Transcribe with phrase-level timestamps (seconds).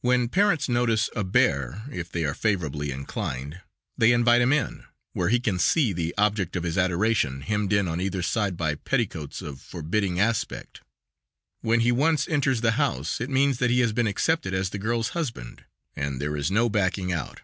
[0.00, 3.60] When parents notice a "bear," if they are favorably inclined,
[3.98, 7.86] they invite him in, where he can see the object of his adoration hemmed in
[7.86, 10.80] on either side by petticoats of forbidding aspect.
[11.60, 14.78] When he once enters the house it means that he has been accepted as the
[14.78, 17.42] girl's husband, and there is no "backing out."